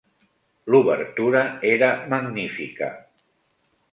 [0.75, 1.43] L'obertura
[1.73, 2.91] era magnífica.